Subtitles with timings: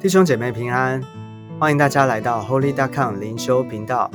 [0.00, 0.98] 弟兄姐妹平安，
[1.58, 4.10] 欢迎大家来到 Holy d o c o m 灵修频道。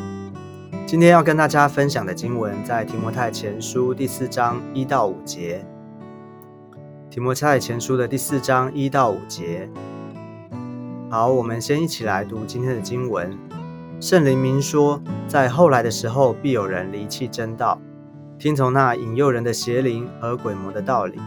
[0.87, 5.63] 今天要跟大家分享的经文在提摩太前书第四章一到五节。
[7.11, 9.69] 提摩太前书的第四章一到五节。
[11.11, 13.37] 好，我们先一起来读今天的经文。
[14.01, 17.79] 圣灵明说，在后来的时候，必有人离弃真道，
[18.39, 21.21] 听从那引诱人的邪灵和鬼魔的道理。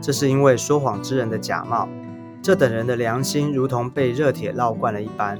[0.00, 1.88] 这是因为说谎之人的假冒。
[2.42, 5.38] 这等人的良心如同被热铁烙惯了一般，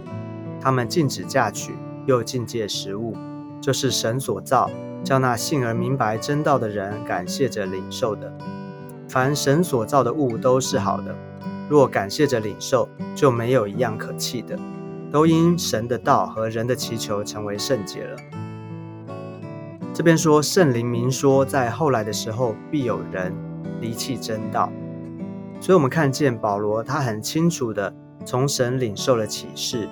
[0.61, 3.17] 他们禁止嫁娶，又禁戒食物，
[3.59, 4.71] 这是神所造，
[5.03, 8.31] 叫那信而明白真道的人感谢着领受的。
[9.09, 11.15] 凡神所造的物都是好的，
[11.71, 14.59] 若感谢着领受，就没有一样可弃的，
[15.11, 18.17] 都因神的道和人的祈求成为圣洁了。
[19.95, 23.35] 这边说圣灵明说，在后来的时候，必有人
[23.81, 24.71] 离弃真道。
[25.61, 27.93] 所以，我们看见保罗，他很清楚的
[28.25, 29.87] 从神领受了启示，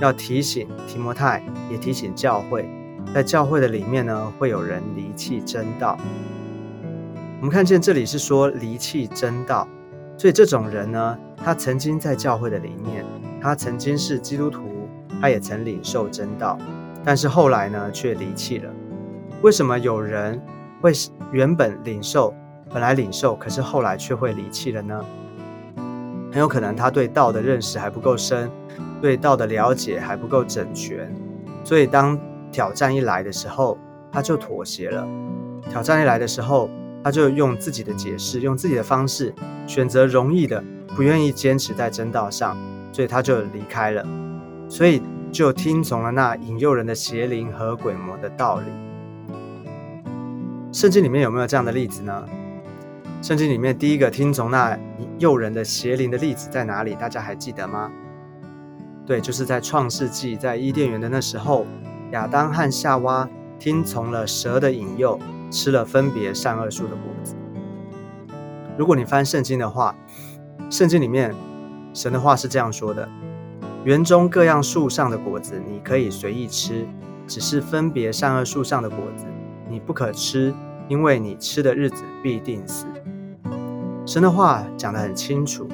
[0.00, 2.68] 要提醒提摩太，也提醒教会，
[3.14, 5.96] 在教会的里面呢，会有人离弃真道。
[7.40, 9.66] 我们看见这里是说离弃真道，
[10.18, 13.02] 所以这种人呢，他曾经在教会的里面，
[13.40, 14.88] 他曾经是基督徒，
[15.22, 16.58] 他也曾领受真道，
[17.02, 18.70] 但是后来呢，却离弃了。
[19.40, 20.38] 为什么有人
[20.82, 20.92] 会
[21.32, 22.34] 原本领受？
[22.70, 25.04] 本来领受，可是后来却会离弃了呢？
[26.30, 28.50] 很有可能他对道的认识还不够深，
[29.00, 31.10] 对道的了解还不够整全，
[31.64, 32.18] 所以当
[32.52, 33.78] 挑战一来的时候，
[34.12, 35.08] 他就妥协了。
[35.70, 36.68] 挑战一来的时候，
[37.02, 39.34] 他就用自己的解释，用自己的方式，
[39.66, 40.62] 选择容易的，
[40.94, 42.56] 不愿意坚持在真道上，
[42.92, 44.04] 所以他就离开了。
[44.68, 45.02] 所以
[45.32, 48.66] 就听从了那引诱人的邪灵和鬼魔的道理。
[50.72, 52.28] 圣经里面有没有这样的例子呢？
[53.20, 54.78] 圣经里面第一个听从那
[55.18, 56.94] 诱人的邪灵的例子在哪里？
[56.94, 57.90] 大家还记得吗？
[59.04, 61.66] 对，就是在创世纪，在伊甸园的那时候，
[62.12, 65.18] 亚当和夏娃听从了蛇的引诱，
[65.50, 67.34] 吃了分别善恶树的果子。
[68.78, 69.94] 如果你翻圣经的话，
[70.70, 71.34] 圣经里面
[71.92, 73.08] 神的话是这样说的：
[73.84, 76.86] 园中各样树上的果子你可以随意吃，
[77.26, 79.24] 只是分别善恶树上的果子
[79.68, 80.54] 你不可吃，
[80.86, 82.86] 因为你吃的日子必定死。
[84.08, 85.68] 神的话讲得很清楚，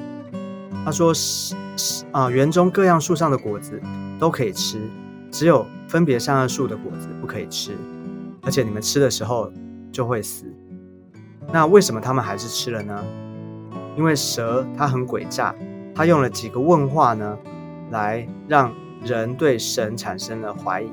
[0.84, 3.80] 他说：“是是啊，园中各样树上的果子
[4.18, 4.90] 都可以吃，
[5.30, 7.76] 只有分别善恶树的果子不可以吃，
[8.42, 9.52] 而且你们吃的时候
[9.92, 10.46] 就会死。
[11.52, 13.04] 那为什么他们还是吃了呢？
[13.96, 15.54] 因为蛇它很诡诈，
[15.94, 17.38] 它用了几个问话呢，
[17.92, 18.74] 来让
[19.04, 20.90] 人对神产生了怀疑。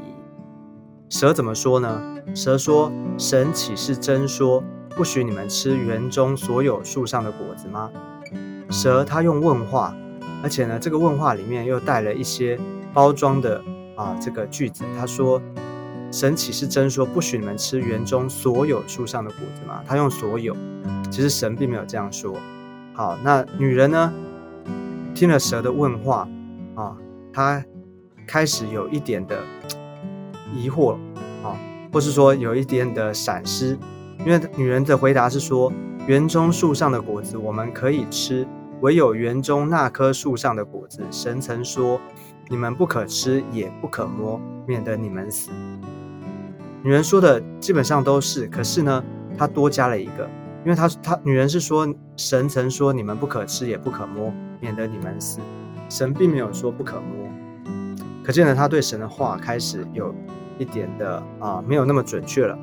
[1.09, 1.99] 蛇怎么说呢？
[2.35, 4.63] 蛇说：神岂是真说？”
[4.95, 7.89] 不许你们吃园中所有树上的果子吗？
[8.69, 9.95] 蛇它用问话，
[10.43, 12.59] 而且呢，这个问话里面又带了一些
[12.93, 13.61] 包装的
[13.95, 14.83] 啊这个句子。
[14.97, 15.41] 他说
[16.11, 20.55] ：“神岂是真说不许你们吃园中所有树上的果子吗？”他用所有，
[21.09, 22.35] 其实神并没有这样说。
[22.93, 24.13] 好，那女人呢，
[25.13, 26.27] 听了蛇的问话
[26.75, 26.95] 啊，
[27.33, 27.63] 她
[28.27, 29.41] 开始有一点的
[30.55, 30.93] 疑惑
[31.43, 31.57] 啊，
[31.91, 33.77] 或是说有一点的闪失。
[34.23, 35.73] 因为女人的回答是说，
[36.05, 38.47] 园中树上的果子我们可以吃，
[38.81, 41.99] 唯有园中那棵树上的果子，神曾说，
[42.47, 45.49] 你们不可吃，也不可摸，免得你们死。
[46.83, 49.03] 女人说的基本上都是，可是呢，
[49.35, 50.29] 她多加了一个，
[50.63, 55.39] 因为她她女人是说，神曾说你们不可吃，也不可摸，免得你们死。
[55.89, 57.27] 神并没有说不可摸，
[58.23, 60.13] 可见呢，他对神的话开始有
[60.59, 62.55] 一点的啊，没有那么准确了。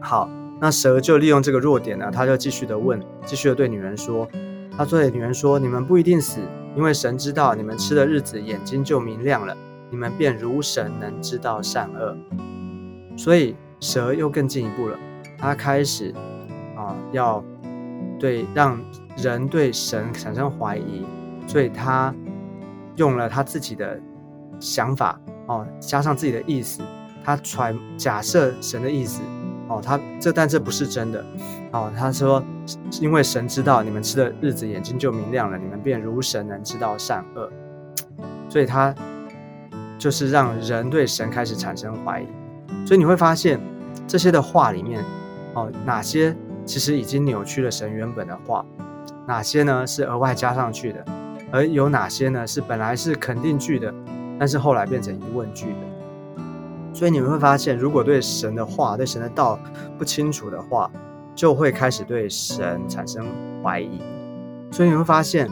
[0.00, 0.28] 好。
[0.58, 4.26] 那蛇就利用这个弱点呢，他就继续的问，继续的对女人说
[4.76, 6.40] ：“他对女人说，你们不一定死，
[6.74, 9.54] 因为神知道你们吃的日子眼睛就明亮了，
[9.90, 12.16] 你们便如神能知道善恶。
[13.18, 14.98] 所以蛇又更进一步了，
[15.36, 16.14] 他开始
[16.74, 17.44] 啊要
[18.18, 18.80] 对让
[19.18, 21.04] 人对神产生怀疑，
[21.46, 22.14] 所以他
[22.96, 24.00] 用了他自己的
[24.58, 26.80] 想法哦，加上自己的意思，
[27.22, 29.20] 他揣假设神的意思。”
[29.68, 31.24] 哦，他这但这不是真的，
[31.72, 32.42] 哦，他说，
[33.00, 37.50] 因为神知道你们吃的日子眼睛就明亮了，你们便如神能知道善恶，
[38.48, 38.94] 所以他
[39.98, 42.26] 就是让人对神开始产生怀疑，
[42.86, 43.60] 所以你会发现
[44.06, 45.04] 这些的话里面，
[45.54, 48.64] 哦，哪些其实已经扭曲了神原本的话，
[49.26, 51.04] 哪些呢是额外加上去的，
[51.50, 53.92] 而有哪些呢是本来是肯定句的，
[54.38, 55.95] 但是后来变成疑问句的。
[56.96, 59.60] 所以你们会发现，如果对神的话、对神的道
[59.98, 60.90] 不清楚的话，
[61.34, 63.26] 就会开始对神产生
[63.62, 64.00] 怀疑。
[64.72, 65.46] 所以你会发现，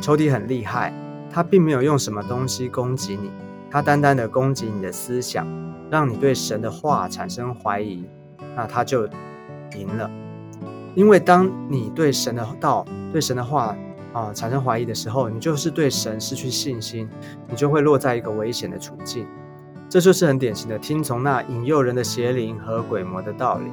[0.00, 0.94] 仇敌很厉害，
[1.28, 3.32] 他并没有用什么东西攻击你，
[3.68, 5.44] 他单单的攻击你的思想，
[5.90, 8.04] 让你对神的话产生怀疑，
[8.54, 9.08] 那他就
[9.76, 10.08] 赢了。
[10.94, 13.76] 因为当你对神的道、对神的话
[14.12, 17.08] 啊产生怀疑的时候，你就是对神失去信心，
[17.48, 19.26] 你就会落在一个危险的处境。
[19.90, 23.64] 这就是很典型的听从那引诱人的邪灵和鬼魔的道理。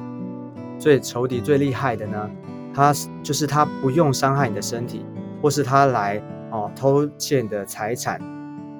[0.76, 2.28] 所以仇敌最厉害的呢，
[2.74, 2.92] 他
[3.22, 5.06] 就是他不用伤害你的身体，
[5.40, 6.20] 或是他来
[6.50, 8.20] 哦偷窃你的财产，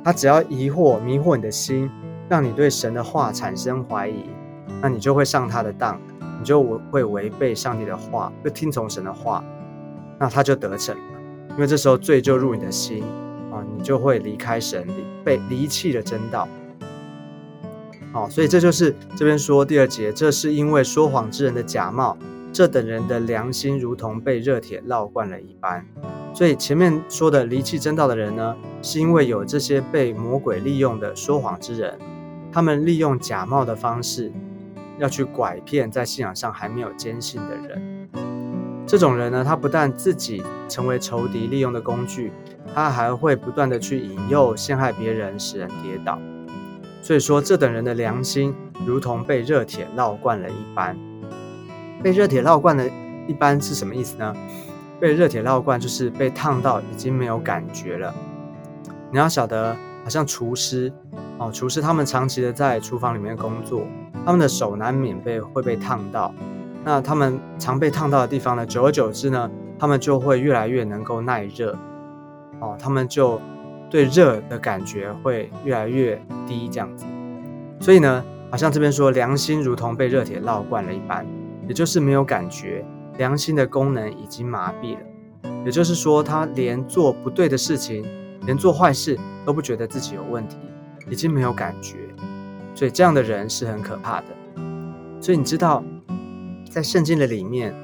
[0.03, 1.89] 他只要疑惑迷惑你的心，
[2.29, 4.25] 让你对神的话产生怀疑，
[4.83, 5.97] 那你就会上他的当。
[6.41, 9.43] 你就会违背上帝的话，会听从神的话，
[10.21, 11.03] 那他就得逞了。
[11.51, 13.03] 因为这时候罪就入你的心
[13.53, 16.49] 啊，你就会离开神，离被离弃了真道。
[18.13, 22.17] 哦，所以这就是这边说第二节，这是因为说谎之人的假冒，
[22.53, 25.87] 这等人的良心如同被热铁烙惯了一般。
[26.35, 31.99] 所以前面说的离弃真道的人呢，是因为有这些被魔鬼利用的说谎之人，
[32.53, 34.33] 他们利用假冒的方式。
[35.01, 38.09] 要去拐骗在信仰上还没有坚信的人，
[38.85, 42.33] 这种人呢，他不但自己成为仇敌利用的工具，
[42.75, 46.19] 他还会不断的去引诱陷害别人，使人跌倒。
[47.09, 50.95] 所以说，这等人的良心如同被热铁烙惯了一般。
[52.03, 52.87] 被热铁烙惯的
[53.27, 54.37] 一般是什么意思呢？
[55.01, 58.15] 被热铁烙惯就是被烫到已经没有感觉了。
[59.11, 59.75] 你要晓得，
[60.05, 60.93] 好像厨师
[61.39, 63.87] 哦，厨师他们长期的在厨房里面工作。
[64.27, 66.35] 他们的手难免被会被烫到，
[66.85, 71.75] 那他们常被烫到的地方呢，久而久之呢，他们就会越来越能够耐热，
[72.61, 73.41] 哦，他们就
[73.91, 77.05] 对热的感觉会越来越低，这样子。
[77.81, 81.27] 所以呢，好像这边说良心如同被热铁烙惯了一般，
[81.67, 82.85] 也就是没有感觉，
[83.17, 85.01] 良心的功能已经麻痹了。
[85.65, 88.05] 也就是说，他连做不对的事情，
[88.47, 90.57] 连做坏事都不觉得自己有问题，
[91.11, 91.97] 已经没有感觉。
[92.75, 94.27] 所以这样的人是很可怕的。
[95.21, 95.83] 所以你知道，
[96.71, 97.75] 在圣经的里面，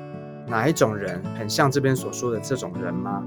[0.46, 3.22] 哪一种人很像这边所说的这种人吗？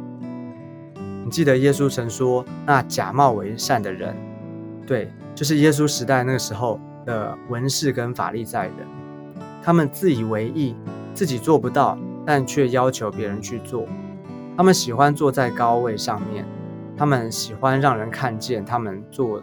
[1.29, 4.15] 记得耶稣曾说，那假冒为善的人，
[4.85, 8.75] 对，就是耶稣时代那个时候的文士跟法利赛人，
[9.62, 10.75] 他们自以为意，
[11.13, 13.85] 自己做不到，但却要求别人去做。
[14.56, 16.45] 他们喜欢坐在高位上面，
[16.97, 19.41] 他们喜欢让人看见他们做。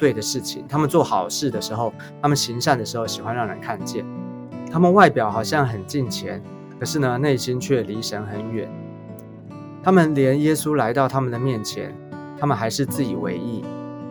[0.00, 1.92] 对的事情，他们做好事的时候，
[2.22, 4.06] 他们行善的时候，喜欢让人看见。
[4.70, 6.40] 他们外表好像很近前，
[6.78, 8.70] 可是呢，内心却离神很远。
[9.82, 11.94] 他们连耶稣来到他们的面前，
[12.38, 13.64] 他们还是自以为意，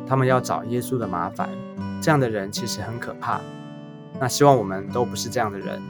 [0.07, 1.49] 他们要找耶稣的麻烦。
[2.01, 3.41] 这样的人其实很可怕。
[4.19, 5.81] 那希望我们都不是这样的人。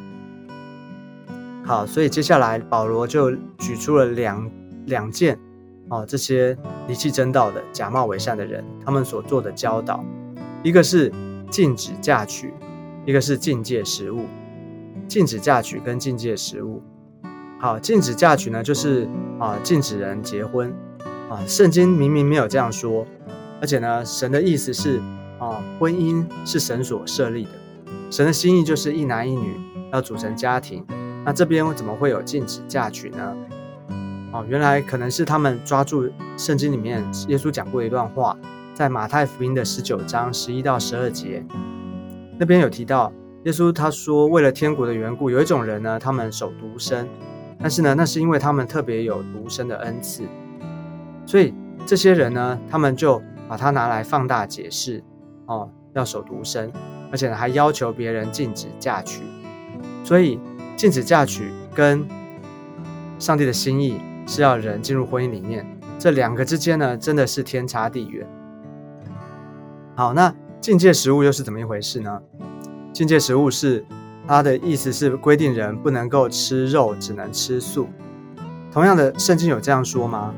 [1.63, 4.51] 好，所以接下来保罗就举出了两
[4.85, 5.38] 两件。
[5.89, 6.57] 哦，这些
[6.88, 10.03] 离弃真道的、假冒伪善的人，他们所做的教导，
[10.62, 11.09] 一个是
[11.50, 12.53] 禁止嫁娶，
[13.06, 14.25] 一个是禁戒食物。
[15.07, 16.83] 禁止嫁娶跟禁戒食物。
[17.59, 19.07] 好，禁止嫁娶呢，就是
[19.39, 20.74] 啊，禁止人结婚。
[21.30, 23.06] 啊，圣经明明没有这样说，
[23.59, 25.02] 而且呢，神的意思是
[25.40, 27.49] 啊，婚姻是神所设立的，
[28.09, 29.59] 神的心意就是一男一女
[29.92, 30.85] 要组成家庭。
[31.26, 33.35] 那这边怎么会有禁止嫁娶呢？
[34.31, 38.37] 哦，原来可能是他们抓住圣经里面耶稣讲过一段话，
[38.73, 41.44] 在马太福音的十九章十一到十二节，
[42.37, 43.11] 那边有提到
[43.44, 47.06] 耶稣他说，为了天国的缘故，有一种人呢，他们守独身，
[47.59, 50.23] 但是呢，那是因为他们特别有独身的恩赐，
[51.26, 51.54] 所以
[51.85, 55.04] 这些人呢，他们就把它拿来放大解释，
[55.45, 56.71] 哦，要守独身，
[57.11, 59.23] 而且呢，还要求别人禁止嫁娶，
[60.04, 60.40] 所以
[60.76, 62.07] 禁止嫁娶跟
[63.19, 64.02] 上帝的心意。
[64.30, 65.66] 是要人进入婚姻里面，
[65.97, 68.28] 这两个之间呢，真的是天差地远。
[69.95, 72.21] 好，那境界食物又是怎么一回事呢？
[72.92, 73.85] 境界食物是
[74.28, 77.88] 它的意思是规定人不能够吃肉，只能吃素。
[78.72, 80.34] 同样的，圣经有这样说吗？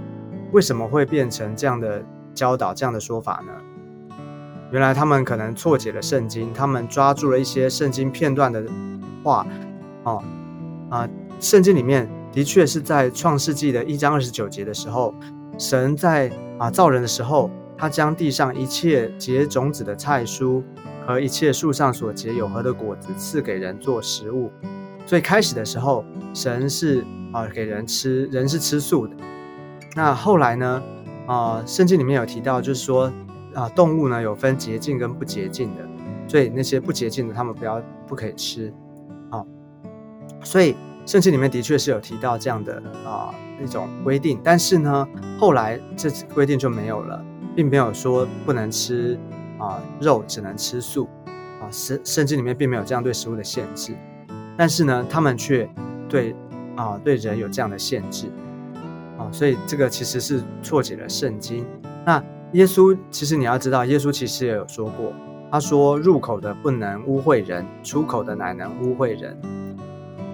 [0.52, 2.04] 为什么会变成这样的
[2.34, 3.52] 教导、这样的说法呢？
[4.72, 8.64] 原来他们可能错解了圣经，他们抓住了一些圣经片段的
[9.24, 9.46] 话，
[10.04, 10.24] 哦，
[10.90, 12.08] 啊，圣经里面。
[12.32, 15.12] 的确是在创世纪的一章二十九节的时候，
[15.58, 20.62] 神在啊造人的时候，他将地上一切结种子的菜蔬
[21.10, 24.52] 和一切树上所结有核的果子赐给人做食物。
[25.08, 29.16] 所以开始的时候，神是啊给人吃，人是吃素的。
[29.96, 30.84] 那后来呢？
[31.26, 33.12] 啊，圣经里面有提到，就是说
[33.56, 35.82] 啊动物呢有分洁净跟不洁净的，
[36.28, 38.72] 所以那些不洁净的，他们不要不可以吃。
[39.32, 39.44] 啊，
[40.44, 40.76] 所以。
[41.06, 44.40] 圣经里面的确是有提到这样的啊一种规定。
[44.44, 45.08] 但是呢，
[45.40, 47.26] 后来这规定就没有了，
[47.56, 49.18] 并没有说不能吃
[49.60, 51.08] 啊肉，只能吃素
[51.62, 51.70] 啊。
[51.70, 53.94] 圣圣经里面并没有这样对食物的限制，
[54.58, 55.70] 但是呢，他们却
[56.08, 56.36] 对
[56.76, 58.28] 啊对人有这样的限制
[59.18, 61.66] 啊，所以这个其实是错解了圣经。
[62.06, 62.24] 那
[62.54, 65.14] 耶稣其实你要知道，耶稣其实也有说过。
[65.52, 69.36] 他说：“入口的不能污秽人，出口的乃能污秽人。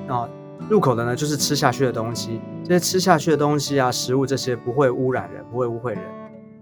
[0.09, 0.27] 啊，
[0.69, 2.41] 入口的呢，就是吃下去的东西。
[2.65, 6.01] 这些吃下去的东西啊，食物这些不会污染人，不会污秽人，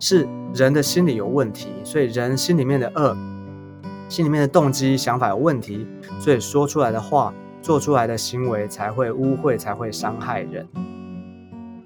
[0.04, 1.70] 是人的心理有问题。
[1.86, 3.16] 所以人心里面的恶，
[4.10, 5.88] 心里面的动机、想法有问题，
[6.20, 10.68] 所以说出来的话、做出来的行为才会污秽，才会伤害人。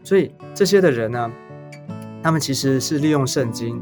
[0.04, 1.32] 所以这些的人呢，
[2.24, 3.80] 他们其实是利用圣经。”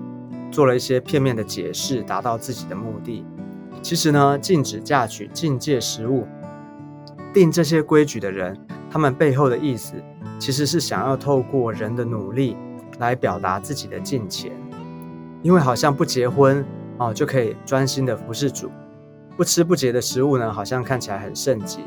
[0.52, 3.26] 做了一些片面的解释，达到自己的目的。
[3.82, 6.26] 其实呢，禁止嫁娶、禁戒食物、
[7.34, 8.58] 定这些规矩的人，
[8.90, 9.96] 他们背后的意思，
[10.40, 12.56] 其实是想要透过人的努力
[13.00, 14.52] 来表达自己的敬虔。
[15.42, 16.66] 因为好像不结婚
[16.98, 18.68] 哦，就可以专心的服侍主；
[19.38, 21.80] 不吃不洁的食物呢，好像看起来很圣洁。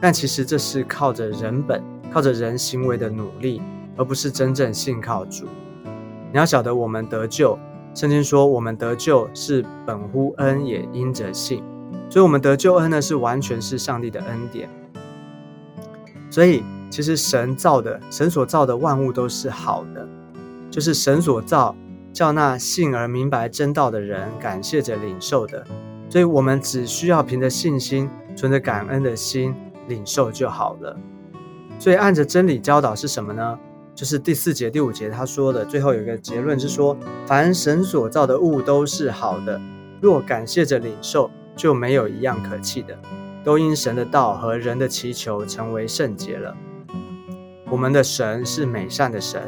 [0.00, 3.60] 但其实这是靠着人本、靠着人行为的努力，
[3.96, 5.44] 而不是真正信靠主。
[6.32, 7.58] 你要晓得，我们得救。
[7.94, 11.64] 圣经说，我们得救是本乎恩，也因着信。
[12.08, 14.68] 所以，我们得救恩呢，是完全是上帝的恩典。
[16.30, 20.08] 所以，其实神造的，神所造的万物都是好的，
[20.70, 21.74] 就是神所造，
[22.12, 25.64] 叫那信而明白真道的人感谢着领受的。
[26.08, 29.54] 所以，我们只需要凭着信心，存着感恩的心
[29.88, 30.96] 领受就好了。
[31.78, 33.58] 所以，按着真理教导是什么呢？
[33.94, 36.96] 就是第四节、第五节他说的最后有一个结论是说，
[37.26, 39.60] 凡神所造的物都是好的，
[40.00, 42.96] 若感谢着领受，就没有一样可弃的，
[43.42, 46.56] 都因神的道和人的祈求成为圣洁了。
[47.68, 49.42] 我们的神是美善的神，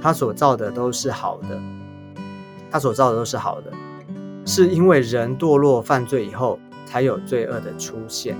[0.00, 1.60] 他所造的都是好的，
[2.70, 3.72] 他所造的都是好的，
[4.44, 8.36] 是因为人堕落犯罪以后才有罪恶的出现，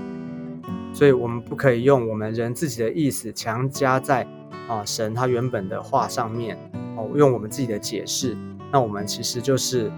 [0.93, 4.27] 所以我们不可以用我们人自己的意思强加在。
[4.67, 6.55] 啊，神他原本的话上面，
[6.95, 8.37] 哦，用我们自己的解释，
[8.71, 9.91] 那我们其实就是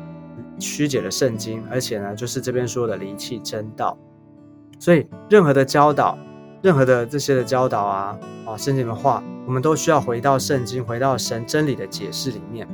[0.58, 3.98] 曲解了圣经，而且呢，就是这边说的离弃真道。
[4.80, 6.18] 所以，任何的教导，
[6.62, 12.68] 任何的这些的教导啊，啊，圣经的话，我们都需要回到圣经，回到神真理的解释里面。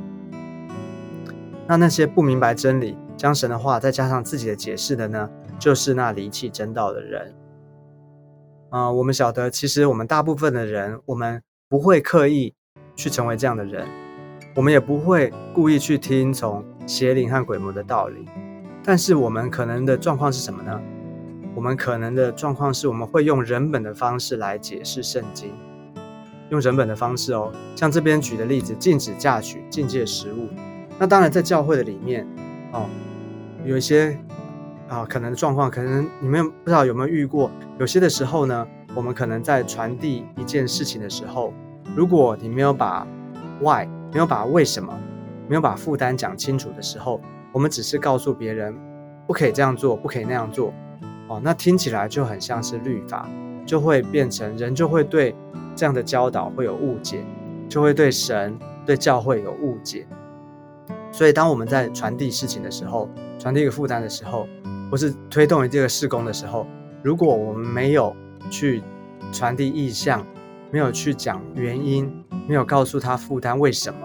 [1.66, 5.28] 那那些不明白真理，将神的话再加上自己的解释的呢，
[5.58, 7.34] 就是那离弃真道的人。
[8.70, 11.42] 啊，我们晓得，其实我们大部分的人，我们。
[11.70, 12.54] 不会刻意
[12.96, 13.86] 去成为这样的人，
[14.56, 18.24] 我们也不会故意去听从邪灵和鬼魔的道理。
[18.82, 20.80] 但是我们可能的状况是什么呢？
[21.58, 25.50] 我们可能的状况是我们会用人本的方式来解释圣经，
[26.50, 27.52] 用人本的方式哦。
[27.74, 30.46] 像这边举的例子，禁止嫁娶、禁戒食物。
[31.00, 32.24] 那当然在教会的里面
[32.72, 32.86] 哦，
[33.64, 34.16] 有一些
[34.86, 37.50] 啊可能的状况，可能你们不知道有没有遇过。
[37.80, 38.64] 有些的时候呢。
[38.94, 41.52] 我们可能在传递一件事情的时候，
[41.94, 43.06] 如果你没有把
[43.60, 44.98] why，没有把为什么，
[45.46, 47.20] 没有把负担讲清楚的时候，
[47.52, 48.74] 我们只是告诉别人
[49.26, 50.72] 不可以这样做，不可以那样做，
[51.28, 53.28] 哦，那听起来就很像是律法，
[53.66, 55.34] 就会变成人就会对
[55.76, 57.24] 这样的教导会有误解，
[57.68, 60.06] 就会对神、对教会有误解。
[61.12, 63.08] 所以，当我们在传递事情的时候，
[63.38, 64.46] 传递一个负担的时候，
[64.90, 66.66] 或是推动这个事工的时候，
[67.02, 68.14] 如果我们没有
[68.50, 68.82] 去
[69.32, 70.24] 传递意向，
[70.70, 72.10] 没有去讲原因，
[72.46, 74.00] 没有告诉他负担为什么，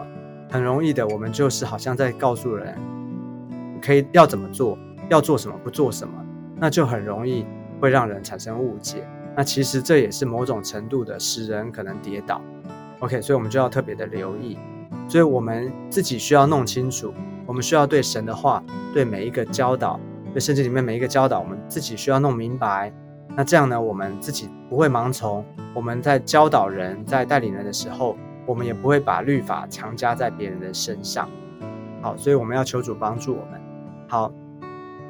[0.49, 2.77] 很容易的，我们就是好像在告诉人，
[3.81, 4.77] 可以要怎么做，
[5.09, 6.13] 要做什么，不做什么，
[6.63, 7.45] 那就很容易
[7.81, 9.05] 会让人产生误解。
[9.35, 12.39] 那其实这也是某种程度的使人可能跌倒。
[13.01, 14.57] OK，所以我们就要特别的留意，
[15.09, 17.13] 所以我们自己需要弄清楚，
[17.45, 19.99] 我们需要对神的话，对每一个教导，
[20.31, 22.93] 对圣经里面每一个教导，我们自己需要弄明白。
[23.35, 25.43] 那这样呢，我们自己不会盲从。
[25.75, 28.15] 我们在教导人、在带领人的时候，
[28.45, 31.27] 我们也不会把律法强加在别人的身上。
[32.01, 33.59] 好，所以我们要求主帮助我们。
[34.07, 34.31] 好，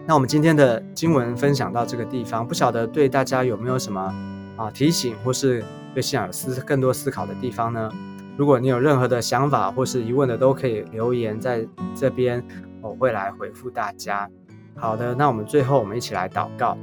[0.05, 4.13] 那我们今天的经文分享到这个地方，不晓得对大家有没有什么
[4.57, 7.89] 啊提醒，或是对信仰有思更多思考的地方呢？
[8.35, 12.43] 如果你有任何的想法或是疑问的，都可以留言在这边，
[12.81, 14.29] 我会来回复大家。
[14.75, 16.77] 好的，那我们最后我们一起来祷告。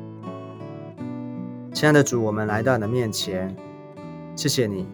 [1.75, 3.55] 亲爱的主，我们来到你的面前，
[4.35, 4.89] 谢谢你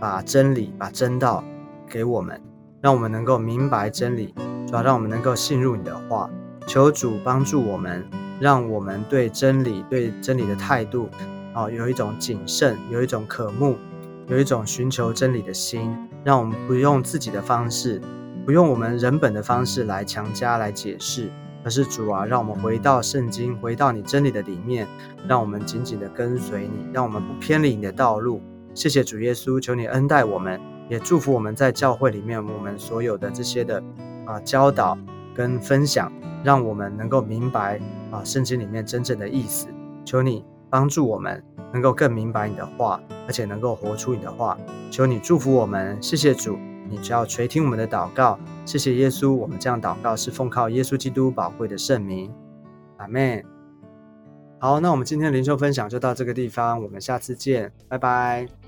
[0.00, 1.44] 把真理、把真道
[1.88, 2.40] 给我们，
[2.80, 4.34] 让我们能够明白真理，
[4.66, 6.28] 主要让我们能够信入你的话。
[6.66, 8.04] 求主帮助我们，
[8.40, 11.08] 让我们对真理、对真理的态度，
[11.54, 13.76] 哦，有一种谨慎，有一种渴慕，
[14.26, 18.02] 有一种寻求真理的心，让我们不用自己的方式，
[18.44, 21.30] 不用我们人本的方式来强加来解释，
[21.62, 24.88] 而是主啊，让我们回到圣经，回到你真理的里面，
[25.28, 28.42] 让我们紧紧的跟随你，让我们不偏离你的道路。
[28.74, 33.82] 谢谢主耶稣，求你恩待我们，也祝福我们在教会里面我们所有的这些的
[34.26, 34.98] 啊教导
[35.36, 36.10] 跟分享，
[36.42, 37.78] 让我们能够明白
[38.10, 39.68] 啊圣经里面真正的意思。
[40.04, 44.56] 求你帮助我们能够更明白你的话，而且能够活出你的话。
[44.90, 46.56] 求你祝福我们，谢谢主，
[46.88, 48.38] 你只要垂听我们的祷告。
[48.64, 52.32] 谢谢耶稣，我们这样祷告是奉靠耶稣基督宝贵的圣名，
[52.96, 53.44] 阿门。
[54.58, 58.65] 好，那我们今天的灵修分享就到这个地方，我们下次见，拜拜。